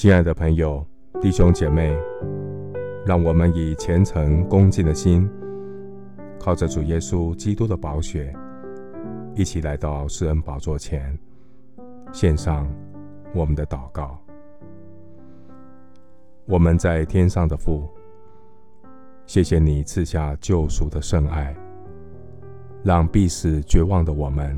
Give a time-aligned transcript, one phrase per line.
[0.00, 0.86] 亲爱的朋友、
[1.20, 1.92] 弟兄姐妹，
[3.04, 5.28] 让我们以虔诚恭敬的心，
[6.38, 8.32] 靠着主耶稣基督的宝血，
[9.34, 11.18] 一起来到施恩宝座前，
[12.12, 12.72] 献上
[13.34, 14.16] 我们的祷告。
[16.46, 17.88] 我们在天上的父，
[19.26, 21.56] 谢谢你赐下救赎的圣爱，
[22.84, 24.56] 让必死绝望的我们，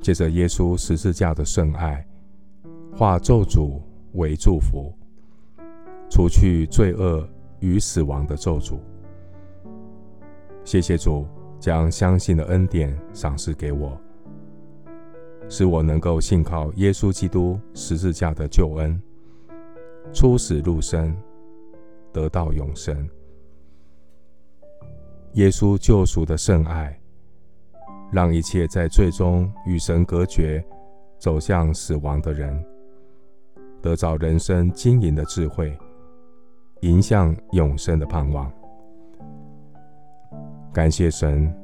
[0.00, 2.02] 借着耶稣十字架的圣爱，
[2.94, 3.78] 化咒诅。
[4.16, 4.92] 为祝福，
[6.10, 7.26] 除去罪恶
[7.60, 8.78] 与死亡的咒诅。
[10.64, 11.26] 谢谢主
[11.60, 13.98] 将相信的恩典赏赐给我，
[15.48, 19.00] 使我能够信靠耶稣基督十字架的救恩，
[20.12, 21.16] 出死入生，
[22.12, 23.08] 得到永生。
[25.34, 26.98] 耶稣救赎的圣爱，
[28.10, 30.64] 让一切在罪中与神隔绝、
[31.18, 32.64] 走向死亡的人。
[33.86, 35.72] 得着人生经营的智慧，
[36.80, 38.50] 迎向永生的盼望。
[40.72, 41.54] 感谢神，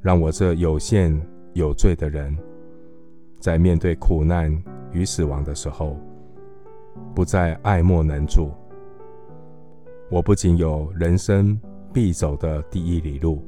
[0.00, 1.16] 让我这有限
[1.52, 2.36] 有罪的人，
[3.38, 4.52] 在面对苦难
[4.90, 5.96] 与死亡的时候，
[7.14, 8.50] 不再爱莫能助。
[10.10, 11.56] 我不仅有人生
[11.92, 13.40] 必走的第一里路，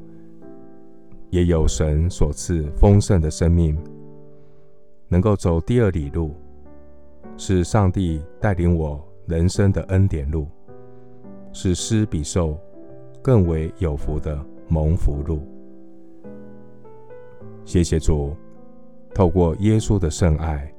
[1.30, 3.76] 也有神所赐丰盛的生命，
[5.08, 6.36] 能够走第二里路。
[7.42, 10.46] 是上帝带领我人生的恩典路，
[11.54, 12.54] 是施比受
[13.22, 14.38] 更为有福的
[14.68, 15.40] 蒙福路。
[17.64, 18.36] 谢谢主，
[19.14, 20.70] 透过耶稣的圣爱，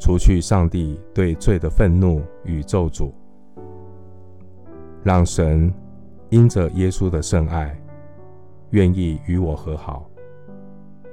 [0.00, 3.12] 除去上帝对罪的愤怒与咒诅，
[5.04, 5.72] 让神
[6.30, 7.80] 因着耶稣的圣爱，
[8.70, 10.10] 愿意与我和好，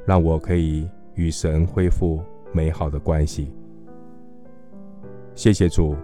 [0.08, 2.20] 让我可以与神恢复
[2.52, 3.54] 美好的关系。
[5.40, 5.96] 谢谢主，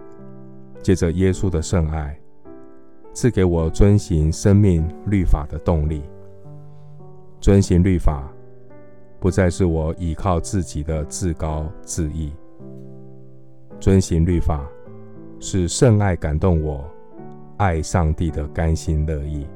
[0.82, 2.18] 借着耶稣的圣爱，
[3.12, 6.00] 赐给我遵行生命律法的动力。
[7.38, 8.32] 遵行律法，
[9.20, 12.32] 不再是我依靠自己的自高自义。
[13.78, 14.66] 遵行律法，
[15.38, 16.82] 是圣爱感动我，
[17.58, 19.46] 爱上帝的甘心乐意。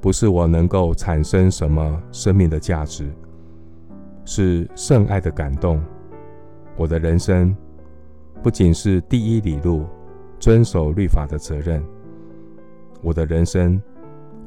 [0.00, 3.12] 不是我能够产生什么生命的价值，
[4.24, 5.82] 是圣爱的感动，
[6.76, 7.52] 我的人生。
[8.42, 9.86] 不仅是第一里路
[10.40, 11.80] 遵守律法的责任，
[13.00, 13.80] 我的人生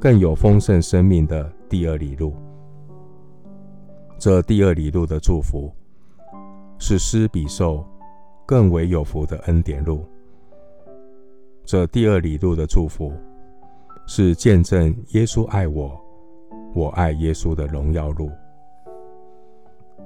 [0.02, 2.36] 更有丰盛生命的第二里路。
[4.20, 5.72] 这第二里路的祝福，
[6.78, 7.86] 是施比受
[8.46, 10.06] 更为有福的恩典路。
[11.64, 13.14] 这第二里路的祝福，
[14.06, 15.98] 是见证耶稣爱我，
[16.74, 18.30] 我爱耶稣的荣耀路。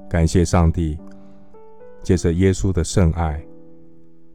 [0.08, 1.00] 感谢上帝，
[2.04, 3.44] 借着耶稣的圣爱。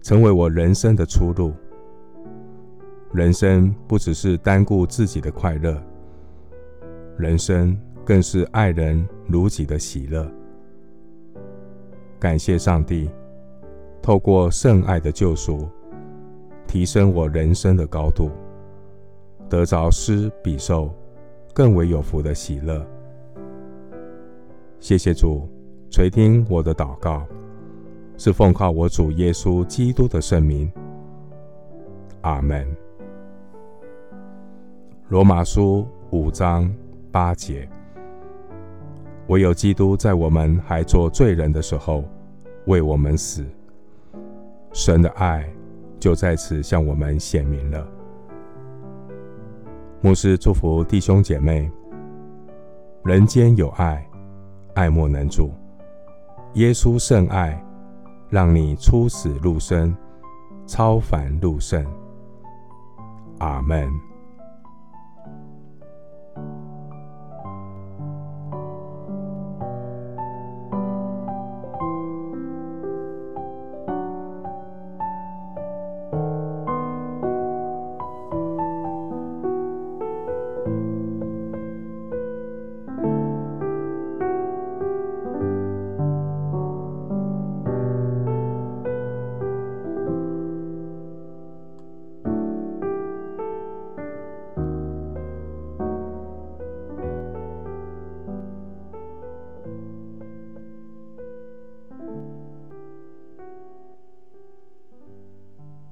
[0.05, 1.55] 成为我人生的出路。
[3.11, 5.83] 人生不只是单顾自己的快乐，
[7.17, 10.31] 人生更是爱人如己的喜乐。
[12.21, 13.09] 感谢上帝，
[14.03, 15.67] 透过圣爱的救赎，
[16.67, 18.31] 提升我人生的高度，
[19.49, 20.95] 得着施比受
[21.55, 22.87] 更为有福的喜乐。
[24.81, 25.49] 谢谢主
[25.89, 27.27] 垂听我的祷告。
[28.17, 30.71] 是奉靠我主耶稣基督的圣名，
[32.21, 32.67] 阿门。
[35.09, 36.73] 罗马书五章
[37.11, 37.69] 八节：
[39.27, 42.05] 唯有基督在我们还做罪人的时候
[42.67, 43.45] 为我们死，
[44.73, 45.45] 神的爱
[45.99, 47.87] 就在此向我们显明了。
[50.01, 51.71] 牧师祝福弟兄姐妹：
[53.05, 54.09] 人间有爱，
[54.75, 55.51] 爱莫能助。
[56.55, 57.61] 耶稣圣爱。
[58.29, 59.97] 让你出死入生，
[60.67, 61.85] 超凡入圣。
[63.39, 64.14] 阿门。